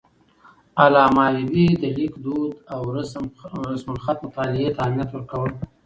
علامه 0.83 1.23
حبيبي 1.35 1.65
د 1.81 1.83
لیک 1.97 2.13
دود 2.23 2.51
او 2.73 2.81
رسم 3.71 3.89
الخط 3.93 4.17
مطالعې 4.25 4.69
ته 4.75 4.79
اهمیت 4.83 5.09
ورکاوه. 5.11 5.49